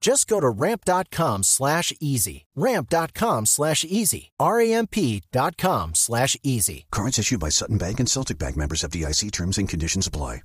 Just 0.00 0.28
go 0.28 0.40
to 0.40 0.48
ramp.com 0.48 1.42
slash 1.42 1.92
easy. 2.00 2.46
Ramp.com 2.54 3.46
slash 3.46 3.84
easy. 3.84 4.30
R-A-M-P.com 4.38 5.94
slash 5.94 6.36
easy. 6.42 6.86
Cards 6.90 7.18
issued 7.18 7.40
by 7.40 7.50
Sutton 7.50 7.78
Bank 7.78 8.00
and 8.00 8.08
Celtic 8.08 8.38
Bank 8.38 8.56
members 8.56 8.84
of 8.84 8.90
DIC 8.90 9.32
terms 9.32 9.58
and 9.58 9.68
conditions 9.68 10.06
apply. 10.06 10.42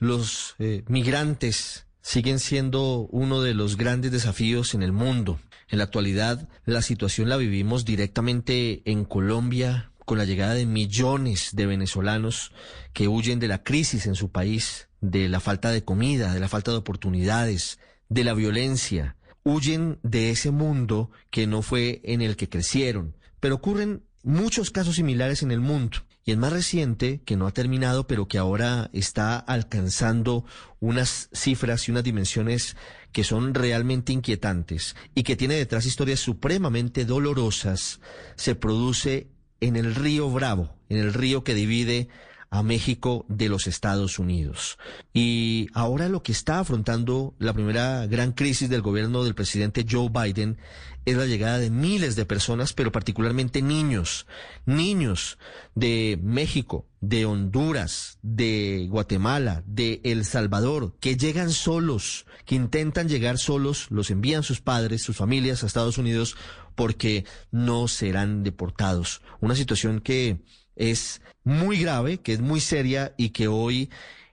Los 0.00 0.54
eh, 0.58 0.82
migrantes 0.88 1.86
siguen 2.02 2.38
siendo 2.38 3.08
uno 3.10 3.40
de 3.40 3.54
los 3.54 3.76
grandes 3.76 4.12
desafíos 4.12 4.74
en 4.74 4.82
el 4.82 4.92
mundo. 4.92 5.38
En 5.68 5.78
la 5.78 5.84
actualidad, 5.84 6.48
la 6.66 6.82
situación 6.82 7.30
la 7.30 7.38
vivimos 7.38 7.84
directamente 7.84 8.82
en 8.84 9.04
Colombia 9.06 9.90
con 10.04 10.18
la 10.18 10.26
llegada 10.26 10.54
de 10.54 10.66
millones 10.66 11.50
de 11.54 11.66
venezolanos 11.66 12.52
que 12.92 13.08
huyen 13.08 13.38
de 13.38 13.48
la 13.48 13.62
crisis 13.62 14.06
en 14.06 14.14
su 14.14 14.30
país, 14.30 14.88
de 15.00 15.30
la 15.30 15.40
falta 15.40 15.70
de 15.70 15.82
comida, 15.82 16.34
de 16.34 16.40
la 16.40 16.48
falta 16.48 16.70
de 16.70 16.76
oportunidades, 16.76 17.78
de 18.08 18.24
la 18.24 18.34
violencia, 18.34 19.16
huyen 19.44 19.98
de 20.02 20.30
ese 20.30 20.50
mundo 20.50 21.10
que 21.30 21.46
no 21.46 21.62
fue 21.62 22.00
en 22.04 22.22
el 22.22 22.36
que 22.36 22.48
crecieron. 22.48 23.16
Pero 23.40 23.56
ocurren 23.56 24.02
muchos 24.22 24.70
casos 24.70 24.96
similares 24.96 25.42
en 25.42 25.50
el 25.50 25.60
mundo. 25.60 25.98
Y 26.24 26.30
el 26.30 26.38
más 26.38 26.52
reciente, 26.52 27.20
que 27.26 27.36
no 27.36 27.46
ha 27.46 27.52
terminado, 27.52 28.06
pero 28.06 28.26
que 28.26 28.38
ahora 28.38 28.88
está 28.94 29.36
alcanzando 29.36 30.46
unas 30.80 31.28
cifras 31.34 31.86
y 31.86 31.90
unas 31.90 32.04
dimensiones 32.04 32.76
que 33.12 33.24
son 33.24 33.52
realmente 33.52 34.12
inquietantes 34.12 34.96
y 35.14 35.22
que 35.22 35.36
tiene 35.36 35.54
detrás 35.54 35.84
historias 35.84 36.20
supremamente 36.20 37.04
dolorosas, 37.04 38.00
se 38.36 38.54
produce 38.54 39.28
en 39.60 39.76
el 39.76 39.94
río 39.94 40.30
Bravo, 40.30 40.74
en 40.88 40.98
el 40.98 41.12
río 41.12 41.44
que 41.44 41.54
divide 41.54 42.08
a 42.54 42.62
México 42.62 43.26
de 43.28 43.48
los 43.48 43.66
Estados 43.66 44.20
Unidos. 44.20 44.78
Y 45.12 45.66
ahora 45.74 46.08
lo 46.08 46.22
que 46.22 46.30
está 46.30 46.60
afrontando 46.60 47.34
la 47.40 47.52
primera 47.52 48.06
gran 48.06 48.30
crisis 48.30 48.68
del 48.68 48.80
gobierno 48.80 49.24
del 49.24 49.34
presidente 49.34 49.84
Joe 49.90 50.08
Biden 50.08 50.58
es 51.04 51.16
la 51.16 51.26
llegada 51.26 51.58
de 51.58 51.70
miles 51.70 52.14
de 52.14 52.26
personas, 52.26 52.72
pero 52.72 52.92
particularmente 52.92 53.60
niños, 53.60 54.28
niños 54.66 55.36
de 55.74 56.16
México, 56.22 56.86
de 57.00 57.26
Honduras, 57.26 58.18
de 58.22 58.86
Guatemala, 58.88 59.64
de 59.66 60.00
El 60.04 60.24
Salvador, 60.24 60.94
que 61.00 61.16
llegan 61.16 61.50
solos, 61.50 62.24
que 62.46 62.54
intentan 62.54 63.08
llegar 63.08 63.36
solos, 63.36 63.88
los 63.90 64.12
envían 64.12 64.44
sus 64.44 64.60
padres, 64.60 65.02
sus 65.02 65.16
familias 65.16 65.64
a 65.64 65.66
Estados 65.66 65.98
Unidos 65.98 66.36
porque 66.76 67.24
no 67.50 67.88
serán 67.88 68.44
deportados. 68.44 69.22
Una 69.40 69.56
situación 69.56 70.00
que 70.00 70.38
es 70.76 71.22
muy 71.44 71.78
grave, 71.78 72.18
que 72.18 72.32
es 72.32 72.40
muy 72.40 72.60
seria 72.60 73.14
y 73.16 73.30
que 73.30 73.48
hoy 73.48 73.90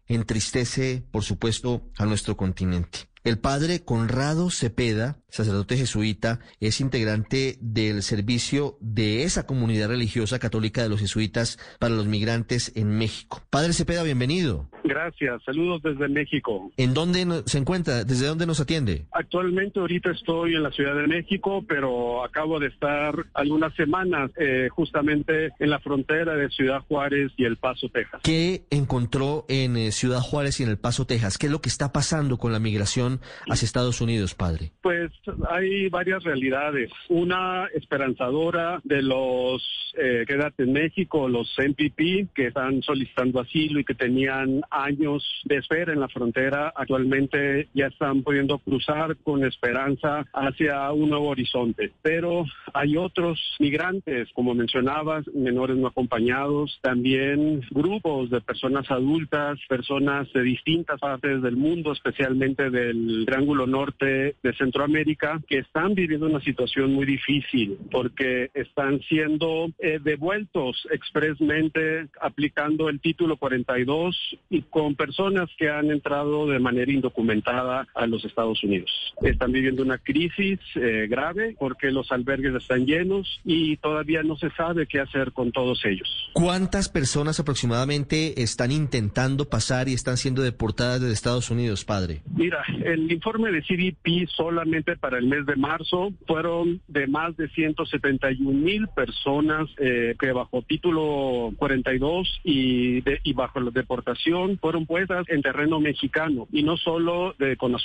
entristece, 0.08 1.04
por 1.12 1.24
supuesto, 1.24 1.90
a 1.98 2.06
nuestro 2.06 2.36
continente. 2.36 3.11
El 3.24 3.38
padre 3.38 3.86
Conrado 3.86 4.50
Cepeda, 4.50 5.20
sacerdote 5.30 5.78
jesuita, 5.78 6.40
es 6.60 6.82
integrante 6.82 7.56
del 7.62 8.02
servicio 8.02 8.80
de 8.82 9.22
esa 9.22 9.46
comunidad 9.46 9.90
religiosa 9.90 10.40
católica 10.40 10.82
de 10.82 10.90
los 10.90 11.02
jesuitas 11.02 11.60
para 11.80 11.94
los 11.94 12.08
migrantes 12.08 12.72
en 12.76 12.98
México. 12.98 13.44
Padre 13.52 13.74
Cepeda, 13.74 14.02
bienvenido. 14.02 14.72
Gracias, 14.84 15.44
saludos 15.44 15.84
desde 15.84 16.10
México. 16.10 16.72
¿En 16.78 16.96
dónde 16.96 17.44
se 17.46 17.60
encuentra? 17.60 18.04
¿Desde 18.04 18.26
dónde 18.26 18.48
nos 18.48 18.60
atiende? 18.60 19.06
Actualmente 19.12 19.80
ahorita 19.80 20.10
estoy 20.10 20.56
en 20.56 20.64
la 20.64 20.72
Ciudad 20.72 20.96
de 20.96 21.06
México, 21.06 21.64
pero 21.68 22.24
acabo 22.24 22.60
de 22.60 22.70
estar 22.70 23.14
algunas 23.36 23.76
semanas 23.76 24.32
eh, 24.38 24.68
justamente 24.72 25.52
en 25.60 25.70
la 25.70 25.80
frontera 25.80 26.34
de 26.34 26.50
Ciudad 26.50 26.82
Juárez 26.88 27.32
y 27.38 27.46
El 27.46 27.58
Paso, 27.58 27.88
Texas. 27.90 28.22
¿Qué 28.24 28.64
encontró 28.72 29.46
en 29.48 29.78
eh, 29.78 29.92
Ciudad 29.92 30.22
Juárez 30.22 30.60
y 30.60 30.64
en 30.64 30.70
El 30.70 30.80
Paso, 30.80 31.06
Texas? 31.06 31.38
¿Qué 31.38 31.46
es 31.46 31.52
lo 31.52 31.62
que 31.62 31.70
está 31.70 31.94
pasando 31.94 32.38
con 32.38 32.52
la 32.52 32.60
migración 32.60 33.11
hacia 33.50 33.66
Estados 33.66 34.02
Unidos, 34.02 34.36
padre? 34.36 34.72
Pues 34.82 35.12
hay 35.50 35.90
varias 35.90 36.24
realidades. 36.24 36.92
Una 37.10 37.68
esperanzadora 37.74 38.82
de 38.84 39.02
los 39.02 39.62
eh, 39.98 40.24
Quédate 40.28 40.64
en 40.64 40.74
México, 40.74 41.28
los 41.28 41.54
MPP, 41.58 42.34
que 42.34 42.48
están 42.48 42.82
solicitando 42.82 43.42
asilo 43.42 43.80
y 43.80 43.84
que 43.84 43.94
tenían 43.94 44.62
años 44.70 45.24
de 45.46 45.58
espera 45.58 45.94
en 45.94 46.00
la 46.00 46.08
frontera, 46.08 46.72
actualmente 46.76 47.68
ya 47.74 47.88
están 47.88 48.24
pudiendo 48.24 48.60
cruzar 48.60 49.18
con 49.18 49.44
esperanza 49.44 50.26
hacia 50.34 50.92
un 50.92 51.10
nuevo 51.10 51.30
horizonte. 51.30 51.92
Pero 52.02 52.46
hay 52.74 52.98
otros 52.98 53.40
migrantes, 53.60 54.30
como 54.34 54.54
mencionabas, 54.54 55.28
menores 55.34 55.78
no 55.78 55.88
acompañados, 55.88 56.80
también 56.82 57.62
grupos 57.72 58.30
de 58.30 58.42
personas 58.42 58.90
adultas, 58.90 59.60
personas 59.68 60.32
de 60.34 60.44
distintas 60.44 61.00
partes 61.00 61.42
del 61.42 61.58
mundo, 61.58 61.92
especialmente 61.92 62.70
del 62.70 63.01
Triángulo 63.26 63.68
Norte 63.68 64.36
de 64.42 64.54
Centroamérica, 64.58 65.42
que 65.48 65.60
están 65.60 65.94
viviendo 65.94 66.28
una 66.28 66.42
situación 66.42 66.94
muy 66.94 67.06
difícil 67.06 67.78
porque 67.92 68.50
están 68.54 69.00
siendo 69.02 69.70
eh, 69.80 70.00
devueltos 70.04 70.88
expresamente 70.92 72.08
aplicando 72.20 72.90
el 72.90 73.00
título 73.00 73.38
42 73.38 74.38
y 74.50 74.62
con 74.64 74.96
personas 74.96 75.50
que 75.58 75.70
han 75.70 75.92
entrado 75.92 76.48
de 76.48 76.60
manera 76.60 76.92
indocumentada 76.92 77.88
a 77.94 78.08
los 78.08 78.24
Estados 78.26 78.64
Unidos. 78.64 78.92
Están 79.22 79.52
viviendo 79.52 79.84
una 79.84 79.98
crisis 79.98 80.60
eh, 80.76 81.08
grave 81.10 81.56
porque 81.60 81.92
los 81.92 82.12
albergues 82.12 82.56
están 82.56 82.86
llenos 82.86 83.42
y 83.44 83.78
todavía 83.78 84.24
no 84.24 84.36
se 84.36 84.50
sabe 84.52 84.88
qué 84.88 85.00
hacer 85.00 85.32
con 85.32 85.52
todos 85.52 85.84
ellos. 85.86 86.32
¿Cuántas 86.34 86.90
personas 86.90 87.40
aproximadamente 87.40 88.42
están 88.42 88.72
intentando 88.72 89.50
pasar 89.50 89.90
y 89.90 89.94
están 89.94 90.18
siendo 90.18 90.42
deportadas 90.42 91.02
de 91.02 91.12
Estados 91.12 91.50
Unidos, 91.50 91.86
padre? 91.86 92.22
Mira, 92.36 92.64
el 92.94 93.12
informe 93.12 93.52
de 93.52 93.62
CDP 93.62 94.28
solamente 94.30 94.98
para 94.98 95.18
el 95.18 95.26
mes 95.26 95.46
de 95.46 95.56
marzo 95.56 96.12
fueron 96.28 96.82
de 96.88 97.08
más 97.08 97.36
de 97.38 97.48
171 97.50 98.52
mil 98.52 98.88
personas 98.90 99.70
eh, 99.78 100.16
que 100.20 100.32
bajo 100.32 100.62
título 100.62 101.54
42 101.58 102.42
y, 102.44 103.02
de, 103.02 103.20
y 103.24 103.34
bajo 103.34 103.60
la 103.60 103.72
deportación 103.72 104.58
fueron 104.60 104.86
puestas 104.86 105.26
en 105.30 105.42
terreno 105.42 105.80
mexicano 105.80 106.48
y 106.52 106.64
no 106.64 106.78
solo 106.78 107.34
de 107.40 107.58
con, 107.58 107.76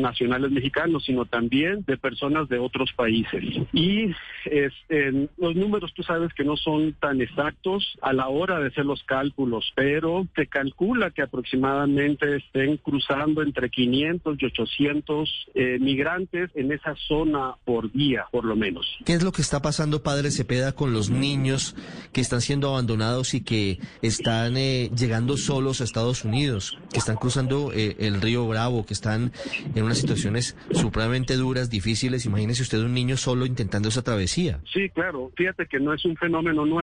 nacionales 0.00 0.50
mexicanos, 0.50 1.04
sino 1.04 1.24
también 1.24 1.84
de 1.86 1.96
personas 1.96 2.48
de 2.48 2.58
otros 2.58 2.92
países. 2.92 3.42
Y 3.72 4.10
es, 4.44 4.72
los 5.38 5.54
números 5.54 5.92
tú 5.94 6.02
sabes 6.02 6.32
que 6.34 6.44
no 6.44 6.56
son 6.56 6.94
tan 6.94 7.20
exactos 7.20 7.96
a 8.02 8.12
la 8.12 8.28
hora 8.28 8.60
de 8.60 8.68
hacer 8.68 8.84
los 8.84 9.02
cálculos, 9.04 9.72
pero 9.74 10.26
se 10.34 10.46
calcula 10.46 11.10
que 11.10 11.22
aproximadamente 11.22 12.36
estén 12.36 12.76
cruzando 12.78 13.42
entre 13.42 13.70
500 13.70 14.36
y 14.40 14.46
800 14.58 15.28
eh, 15.54 15.78
migrantes 15.80 16.50
en 16.54 16.72
esa 16.72 16.94
zona 17.08 17.54
por 17.64 17.92
día, 17.92 18.26
por 18.30 18.44
lo 18.44 18.56
menos. 18.56 18.86
¿Qué 19.04 19.14
es 19.14 19.22
lo 19.22 19.32
que 19.32 19.42
está 19.42 19.60
pasando, 19.62 20.02
padre 20.02 20.30
Cepeda, 20.30 20.72
con 20.72 20.92
los 20.92 21.10
niños 21.10 21.74
que 22.12 22.20
están 22.20 22.40
siendo 22.40 22.68
abandonados 22.68 23.34
y 23.34 23.42
que 23.42 23.78
están 24.02 24.56
eh, 24.56 24.90
llegando 24.96 25.36
solos 25.36 25.80
a 25.80 25.84
Estados 25.84 26.24
Unidos, 26.24 26.78
que 26.92 26.98
están 26.98 27.16
cruzando 27.16 27.72
eh, 27.72 27.96
el 27.98 28.20
río 28.20 28.46
Bravo, 28.46 28.86
que 28.86 28.94
están 28.94 29.32
en 29.74 29.84
unas 29.84 29.98
situaciones 29.98 30.56
supremamente 30.72 31.36
duras, 31.36 31.70
difíciles? 31.70 32.26
Imagínese 32.26 32.62
usted 32.62 32.78
un 32.78 32.94
niño 32.94 33.16
solo 33.16 33.46
intentando 33.46 33.88
esa 33.88 34.02
travesía. 34.02 34.60
Sí, 34.72 34.88
claro. 34.90 35.30
Fíjate 35.36 35.66
que 35.66 35.78
no 35.78 35.92
es 35.92 36.04
un 36.04 36.16
fenómeno 36.16 36.64
nuevo. 36.64 36.85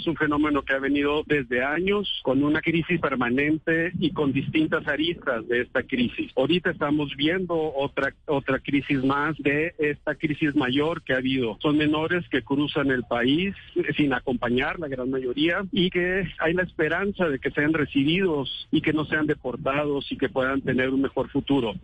Es 0.00 0.06
un 0.06 0.16
fenómeno 0.16 0.62
que 0.62 0.72
ha 0.72 0.78
venido 0.78 1.24
desde 1.26 1.62
años 1.62 2.08
con 2.22 2.42
una 2.42 2.62
crisis 2.62 2.98
permanente 3.00 3.92
y 4.00 4.12
con 4.12 4.32
distintas 4.32 4.88
aristas 4.88 5.46
de 5.46 5.60
esta 5.60 5.82
crisis. 5.82 6.32
Ahorita 6.36 6.70
estamos 6.70 7.14
viendo 7.16 7.54
otra 7.54 8.14
otra 8.24 8.60
crisis 8.60 9.04
más 9.04 9.36
de 9.36 9.74
esta 9.78 10.14
crisis 10.14 10.56
mayor 10.56 11.02
que 11.02 11.12
ha 11.12 11.18
habido. 11.18 11.58
Son 11.60 11.76
menores 11.76 12.26
que 12.30 12.40
cruzan 12.40 12.90
el 12.90 13.02
país 13.02 13.54
sin 13.94 14.14
acompañar 14.14 14.78
la 14.78 14.88
gran 14.88 15.10
mayoría 15.10 15.66
y 15.70 15.90
que 15.90 16.26
hay 16.38 16.54
la 16.54 16.62
esperanza 16.62 17.28
de 17.28 17.38
que 17.38 17.50
sean 17.50 17.74
recibidos 17.74 18.68
y 18.70 18.80
que 18.80 18.94
no 18.94 19.04
sean 19.04 19.26
deportados 19.26 20.10
y 20.10 20.16
que 20.16 20.30
puedan 20.30 20.62
tener 20.62 20.88
un 20.88 21.02
mejor 21.02 21.28
futuro. 21.28 21.74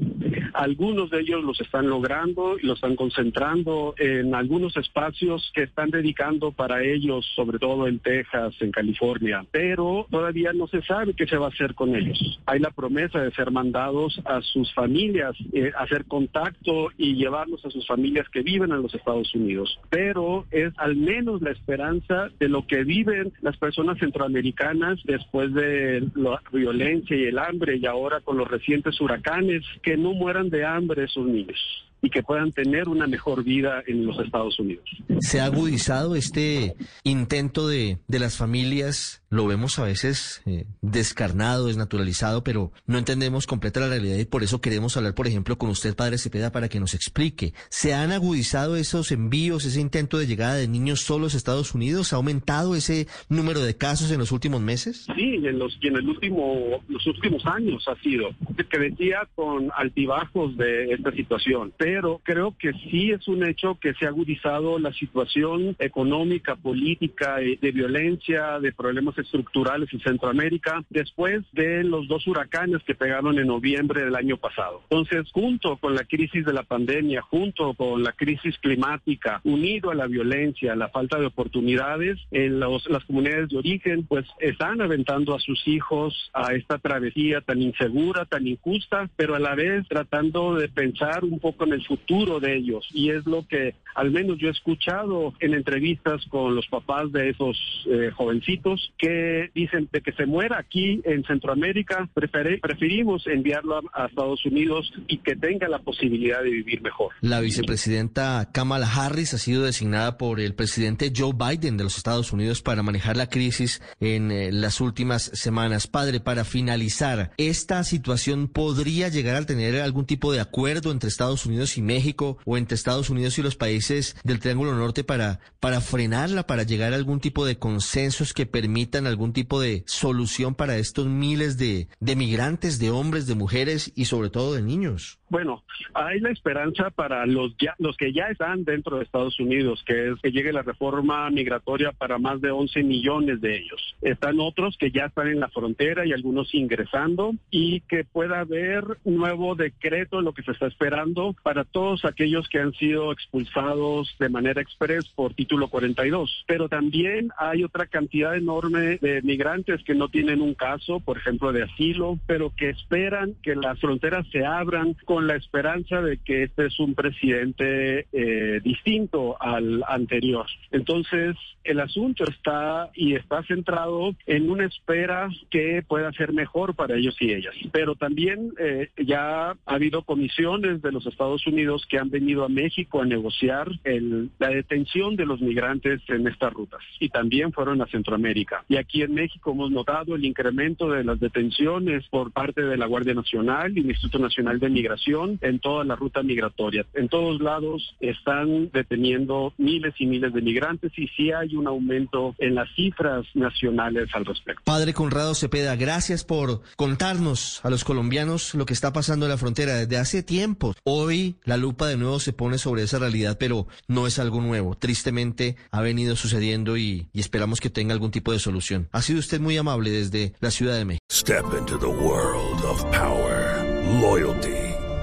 Algunos 0.54 1.10
de 1.10 1.20
ellos 1.20 1.44
los 1.44 1.60
están 1.60 1.86
logrando 1.86 2.58
y 2.58 2.64
los 2.66 2.78
están 2.78 2.96
concentrando 2.96 3.94
en 3.98 4.34
algunos 4.34 4.74
espacios 4.78 5.50
que 5.54 5.64
están 5.64 5.90
dedicando 5.90 6.52
para 6.52 6.82
ellos, 6.82 7.26
sobre 7.34 7.58
todo 7.58 7.86
en 7.86 7.98
Texas, 8.06 8.54
en 8.60 8.70
California, 8.70 9.44
pero 9.50 10.06
todavía 10.08 10.52
no 10.52 10.68
se 10.68 10.80
sabe 10.82 11.14
qué 11.14 11.26
se 11.26 11.36
va 11.36 11.46
a 11.46 11.48
hacer 11.48 11.74
con 11.74 11.96
ellos. 11.96 12.40
Hay 12.46 12.60
la 12.60 12.70
promesa 12.70 13.18
de 13.18 13.32
ser 13.32 13.50
mandados 13.50 14.22
a 14.24 14.40
sus 14.42 14.72
familias, 14.74 15.34
eh, 15.52 15.72
hacer 15.76 16.04
contacto 16.04 16.90
y 16.96 17.16
llevarlos 17.16 17.64
a 17.66 17.70
sus 17.70 17.84
familias 17.84 18.28
que 18.28 18.42
viven 18.42 18.70
en 18.70 18.82
los 18.82 18.94
Estados 18.94 19.34
Unidos, 19.34 19.80
pero 19.90 20.46
es 20.52 20.72
al 20.76 20.94
menos 20.94 21.42
la 21.42 21.50
esperanza 21.50 22.28
de 22.38 22.48
lo 22.48 22.64
que 22.64 22.84
viven 22.84 23.32
las 23.40 23.56
personas 23.56 23.98
centroamericanas 23.98 25.00
después 25.02 25.52
de 25.52 26.06
la 26.14 26.40
violencia 26.52 27.16
y 27.16 27.24
el 27.24 27.40
hambre 27.40 27.76
y 27.76 27.86
ahora 27.86 28.20
con 28.20 28.36
los 28.36 28.48
recientes 28.48 29.00
huracanes, 29.00 29.64
que 29.82 29.96
no 29.96 30.12
mueran 30.12 30.48
de 30.48 30.64
hambre 30.64 31.04
esos 31.04 31.26
niños 31.26 31.85
y 32.02 32.10
que 32.10 32.22
puedan 32.22 32.52
tener 32.52 32.88
una 32.88 33.06
mejor 33.06 33.42
vida 33.42 33.82
en 33.86 34.06
los 34.06 34.18
Estados 34.20 34.58
Unidos. 34.58 34.84
¿Se 35.20 35.40
ha 35.40 35.46
agudizado 35.46 36.14
este 36.14 36.76
intento 37.04 37.68
de, 37.68 37.98
de 38.06 38.18
las 38.18 38.36
familias? 38.36 39.22
Lo 39.28 39.46
vemos 39.46 39.78
a 39.78 39.84
veces 39.84 40.42
eh, 40.46 40.66
descarnado, 40.82 41.66
desnaturalizado, 41.66 42.44
pero 42.44 42.70
no 42.86 42.98
entendemos 42.98 43.46
completa 43.46 43.80
la 43.80 43.88
realidad 43.88 44.18
y 44.18 44.24
por 44.24 44.44
eso 44.44 44.60
queremos 44.60 44.96
hablar, 44.96 45.14
por 45.14 45.26
ejemplo, 45.26 45.58
con 45.58 45.70
usted, 45.70 45.96
padre 45.96 46.18
Cepeda, 46.18 46.52
para 46.52 46.68
que 46.68 46.80
nos 46.80 46.94
explique. 46.94 47.52
¿Se 47.68 47.92
han 47.92 48.12
agudizado 48.12 48.76
esos 48.76 49.10
envíos, 49.10 49.64
ese 49.64 49.80
intento 49.80 50.18
de 50.18 50.26
llegada 50.26 50.54
de 50.54 50.68
niños 50.68 51.00
solos 51.00 51.34
a 51.34 51.36
Estados 51.36 51.74
Unidos? 51.74 52.12
¿Ha 52.12 52.16
aumentado 52.16 52.76
ese 52.76 53.08
número 53.28 53.60
de 53.60 53.76
casos 53.76 54.12
en 54.12 54.18
los 54.18 54.32
últimos 54.32 54.60
meses? 54.60 55.06
Sí, 55.16 55.34
en 55.34 55.58
los, 55.58 55.76
y 55.80 55.88
en 55.88 55.96
el 55.96 56.08
último, 56.08 56.82
los 56.88 57.06
últimos 57.06 57.44
años 57.46 57.86
ha 57.88 57.96
sido. 58.02 58.28
Que 58.70 58.78
decía 58.78 59.28
con 59.34 59.70
altibajos 59.76 60.56
de 60.56 60.92
esta 60.92 61.12
situación 61.12 61.72
pero 61.86 62.20
creo 62.24 62.52
que 62.58 62.72
sí 62.90 63.12
es 63.12 63.28
un 63.28 63.46
hecho 63.46 63.78
que 63.80 63.94
se 63.94 64.06
ha 64.06 64.08
agudizado 64.08 64.76
la 64.80 64.92
situación 64.92 65.76
económica, 65.78 66.56
política, 66.56 67.40
eh, 67.40 67.60
de 67.62 67.70
violencia, 67.70 68.58
de 68.58 68.72
problemas 68.72 69.16
estructurales 69.16 69.92
en 69.92 70.00
Centroamérica 70.00 70.82
después 70.90 71.44
de 71.52 71.84
los 71.84 72.08
dos 72.08 72.26
huracanes 72.26 72.82
que 72.82 72.96
pegaron 72.96 73.38
en 73.38 73.46
noviembre 73.46 74.04
del 74.04 74.16
año 74.16 74.36
pasado. 74.36 74.82
Entonces, 74.90 75.30
junto 75.30 75.76
con 75.76 75.94
la 75.94 76.02
crisis 76.02 76.44
de 76.44 76.52
la 76.52 76.64
pandemia, 76.64 77.22
junto 77.22 77.72
con 77.74 78.02
la 78.02 78.10
crisis 78.10 78.58
climática, 78.58 79.40
unido 79.44 79.92
a 79.92 79.94
la 79.94 80.08
violencia, 80.08 80.72
a 80.72 80.76
la 80.76 80.88
falta 80.88 81.20
de 81.20 81.26
oportunidades, 81.26 82.18
en 82.32 82.58
los, 82.58 82.90
las 82.90 83.04
comunidades 83.04 83.50
de 83.50 83.58
origen, 83.58 84.04
pues 84.08 84.26
están 84.40 84.80
aventando 84.80 85.36
a 85.36 85.38
sus 85.38 85.68
hijos 85.68 86.32
a 86.34 86.52
esta 86.52 86.78
travesía 86.78 87.42
tan 87.42 87.62
insegura, 87.62 88.24
tan 88.24 88.44
injusta, 88.44 89.08
pero 89.14 89.36
a 89.36 89.38
la 89.38 89.54
vez 89.54 89.86
tratando 89.86 90.56
de 90.56 90.68
pensar 90.68 91.22
un 91.22 91.38
poco 91.38 91.64
en 91.64 91.75
el 91.76 91.86
futuro 91.86 92.40
de 92.40 92.56
ellos. 92.56 92.86
Y 92.92 93.10
es 93.10 93.24
lo 93.26 93.46
que 93.46 93.74
al 93.94 94.10
menos 94.10 94.36
yo 94.38 94.48
he 94.48 94.50
escuchado 94.50 95.32
en 95.40 95.54
entrevistas 95.54 96.22
con 96.28 96.54
los 96.54 96.66
papás 96.66 97.10
de 97.12 97.30
esos 97.30 97.56
eh, 97.86 98.10
jovencitos 98.14 98.92
que 98.98 99.50
dicen 99.54 99.88
de 99.90 100.02
que 100.02 100.12
se 100.12 100.26
muera 100.26 100.58
aquí 100.58 101.00
en 101.04 101.24
Centroamérica, 101.24 102.08
preferimos 102.12 103.26
enviarlo 103.26 103.80
a, 103.92 104.06
Estados 104.06 104.44
Unidos 104.46 104.92
y 105.08 105.18
que 105.18 105.34
tenga 105.34 105.68
la 105.68 105.78
posibilidad 105.78 106.42
de 106.42 106.50
vivir 106.50 106.80
mejor. 106.82 107.12
La 107.20 107.40
vicepresidenta 107.40 108.50
Kamala 108.52 108.86
Harris 108.86 109.34
ha 109.34 109.38
sido 109.38 109.64
designada 109.64 110.16
por 110.18 110.40
el 110.40 110.54
presidente 110.54 111.12
Joe 111.14 111.32
Biden 111.32 111.76
de 111.76 111.84
los 111.84 111.96
Estados 111.96 112.32
Unidos 112.32 112.62
para 112.62 112.82
manejar 112.82 113.16
la 113.16 113.28
crisis 113.28 113.82
en 114.00 114.30
eh, 114.30 114.52
las 114.52 114.80
últimas 114.80 115.22
semanas. 115.34 115.86
Padre, 115.86 116.20
para 116.20 116.44
finalizar, 116.44 117.32
¿esta 117.36 117.82
situación 117.84 118.48
podría 118.48 119.08
llegar 119.08 119.36
a 119.36 119.46
tener 119.46 119.80
algún 119.80 120.06
tipo 120.06 120.32
de 120.32 120.40
acuerdo 120.40 120.92
entre 120.92 121.08
Estados 121.08 121.46
Unidos 121.46 121.65
y 121.76 121.82
México 121.82 122.38
o 122.44 122.56
entre 122.56 122.76
Estados 122.76 123.10
Unidos 123.10 123.38
y 123.38 123.42
los 123.42 123.56
países 123.56 124.16
del 124.22 124.38
Triángulo 124.38 124.74
Norte 124.74 125.04
para, 125.04 125.40
para 125.60 125.80
frenarla, 125.80 126.46
para 126.46 126.62
llegar 126.62 126.92
a 126.92 126.96
algún 126.96 127.20
tipo 127.20 127.44
de 127.44 127.58
consensos 127.58 128.32
que 128.32 128.46
permitan 128.46 129.06
algún 129.06 129.32
tipo 129.32 129.60
de 129.60 129.82
solución 129.86 130.54
para 130.54 130.76
estos 130.76 131.06
miles 131.06 131.58
de, 131.58 131.88
de 131.98 132.16
migrantes, 132.16 132.78
de 132.78 132.90
hombres, 132.90 133.26
de 133.26 133.34
mujeres 133.34 133.92
y 133.96 134.04
sobre 134.04 134.30
todo 134.30 134.54
de 134.54 134.62
niños? 134.62 135.18
Bueno, 135.28 135.64
hay 135.92 136.20
la 136.20 136.30
esperanza 136.30 136.90
para 136.90 137.26
los 137.26 137.56
ya, 137.58 137.74
los 137.78 137.96
que 137.96 138.12
ya 138.12 138.26
están 138.26 138.64
dentro 138.64 138.96
de 138.96 139.04
Estados 139.04 139.38
Unidos, 139.40 139.82
que 139.84 140.10
es 140.10 140.20
que 140.20 140.30
llegue 140.30 140.52
la 140.52 140.62
reforma 140.62 141.28
migratoria 141.30 141.90
para 141.92 142.18
más 142.18 142.40
de 142.40 142.50
11 142.50 142.82
millones 142.84 143.40
de 143.40 143.56
ellos. 143.56 143.96
Están 144.02 144.38
otros 144.38 144.76
que 144.78 144.90
ya 144.90 145.06
están 145.06 145.28
en 145.28 145.40
la 145.40 145.48
frontera 145.48 146.06
y 146.06 146.12
algunos 146.12 146.54
ingresando 146.54 147.32
y 147.50 147.80
que 147.80 148.04
pueda 148.04 148.40
haber 148.40 148.84
un 149.04 149.16
nuevo 149.16 149.56
decreto, 149.56 150.20
lo 150.20 150.32
que 150.32 150.42
se 150.42 150.52
está 150.52 150.68
esperando 150.68 151.34
para 151.42 151.64
todos 151.64 152.04
aquellos 152.04 152.48
que 152.48 152.60
han 152.60 152.72
sido 152.74 153.10
expulsados 153.12 154.14
de 154.18 154.28
manera 154.28 154.62
express 154.62 155.08
por 155.08 155.34
título 155.34 155.68
42. 155.68 156.44
Pero 156.46 156.68
también 156.68 157.30
hay 157.36 157.64
otra 157.64 157.86
cantidad 157.86 158.36
enorme 158.36 158.98
de 158.98 159.22
migrantes 159.22 159.82
que 159.82 159.94
no 159.94 160.08
tienen 160.08 160.40
un 160.40 160.54
caso, 160.54 161.00
por 161.00 161.18
ejemplo, 161.18 161.52
de 161.52 161.64
asilo, 161.64 162.18
pero 162.26 162.52
que 162.56 162.70
esperan 162.70 163.34
que 163.42 163.56
las 163.56 163.80
fronteras 163.80 164.26
se 164.30 164.44
abran 164.44 164.96
con 165.16 165.26
la 165.26 165.36
esperanza 165.36 166.02
de 166.02 166.18
que 166.18 166.42
este 166.42 166.66
es 166.66 166.78
un 166.78 166.94
presidente 166.94 168.06
eh, 168.12 168.60
distinto 168.62 169.40
al 169.40 169.82
anterior. 169.88 170.44
Entonces, 170.70 171.34
el 171.64 171.80
asunto 171.80 172.24
está 172.24 172.90
y 172.94 173.14
está 173.14 173.42
centrado 173.44 174.14
en 174.26 174.50
una 174.50 174.66
espera 174.66 175.30
que 175.48 175.82
pueda 175.88 176.12
ser 176.12 176.34
mejor 176.34 176.74
para 176.74 176.96
ellos 176.96 177.16
y 177.18 177.32
ellas. 177.32 177.54
Pero 177.72 177.94
también 177.94 178.52
eh, 178.58 178.90
ya 178.98 179.52
ha 179.52 179.56
habido 179.64 180.02
comisiones 180.02 180.82
de 180.82 180.92
los 180.92 181.06
Estados 181.06 181.46
Unidos 181.46 181.86
que 181.88 181.98
han 181.98 182.10
venido 182.10 182.44
a 182.44 182.50
México 182.50 183.00
a 183.00 183.06
negociar 183.06 183.70
el, 183.84 184.28
la 184.38 184.50
detención 184.50 185.16
de 185.16 185.24
los 185.24 185.40
migrantes 185.40 186.02
en 186.08 186.26
estas 186.26 186.52
rutas 186.52 186.82
y 187.00 187.08
también 187.08 187.54
fueron 187.54 187.80
a 187.80 187.86
Centroamérica. 187.86 188.66
Y 188.68 188.76
aquí 188.76 189.00
en 189.00 189.14
México 189.14 189.52
hemos 189.52 189.70
notado 189.70 190.14
el 190.14 190.26
incremento 190.26 190.90
de 190.90 191.04
las 191.04 191.18
detenciones 191.18 192.06
por 192.10 192.32
parte 192.32 192.60
de 192.60 192.76
la 192.76 192.84
Guardia 192.84 193.14
Nacional 193.14 193.74
y 193.74 193.80
el 193.80 193.86
Instituto 193.86 194.18
Nacional 194.18 194.60
de 194.60 194.68
Migración 194.68 195.05
en 195.06 195.60
toda 195.60 195.84
la 195.84 195.94
ruta 195.94 196.22
migratoria. 196.22 196.84
En 196.94 197.08
todos 197.08 197.40
lados 197.40 197.94
están 198.00 198.70
deteniendo 198.72 199.52
miles 199.56 199.94
y 199.98 200.06
miles 200.06 200.32
de 200.32 200.42
migrantes 200.42 200.92
y 200.96 201.06
sí 201.08 201.30
hay 201.30 201.54
un 201.54 201.68
aumento 201.68 202.34
en 202.38 202.56
las 202.56 202.68
cifras 202.74 203.24
nacionales 203.34 204.08
al 204.14 204.24
respecto. 204.24 204.62
Padre 204.64 204.94
Conrado 204.94 205.34
Cepeda, 205.34 205.76
gracias 205.76 206.24
por 206.24 206.62
contarnos 206.76 207.64
a 207.64 207.70
los 207.70 207.84
colombianos 207.84 208.54
lo 208.54 208.66
que 208.66 208.72
está 208.72 208.92
pasando 208.92 209.26
en 209.26 209.30
la 209.30 209.38
frontera 209.38 209.74
desde 209.74 209.96
hace 209.96 210.22
tiempo. 210.22 210.74
Hoy 210.82 211.36
la 211.44 211.56
lupa 211.56 211.86
de 211.86 211.96
nuevo 211.96 212.18
se 212.18 212.32
pone 212.32 212.58
sobre 212.58 212.82
esa 212.82 212.98
realidad, 212.98 213.36
pero 213.38 213.68
no 213.86 214.06
es 214.08 214.18
algo 214.18 214.40
nuevo. 214.40 214.74
Tristemente 214.74 215.56
ha 215.70 215.82
venido 215.82 216.16
sucediendo 216.16 216.76
y, 216.76 217.06
y 217.12 217.20
esperamos 217.20 217.60
que 217.60 217.70
tenga 217.70 217.94
algún 217.94 218.10
tipo 218.10 218.32
de 218.32 218.40
solución. 218.40 218.88
Ha 218.90 219.02
sido 219.02 219.20
usted 219.20 219.40
muy 219.40 219.56
amable 219.56 219.90
desde 219.90 220.32
la 220.40 220.50
Ciudad 220.50 220.76
de 220.76 220.84
México. 220.84 221.04
Step 221.10 221.44
into 221.56 221.78
the 221.78 221.86
world 221.86 222.64
of 222.64 222.82
power, 222.90 223.62
loyalty. 224.00 224.65